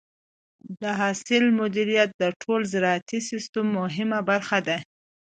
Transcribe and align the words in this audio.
د 0.81 0.83
حاصل 0.99 1.43
مدیریت 1.61 2.09
د 2.21 2.23
ټول 2.41 2.61
زراعتي 2.73 3.19
سیستم 3.29 3.65
مهمه 3.79 4.19
برخه 4.29 4.57
ده. 4.67 4.77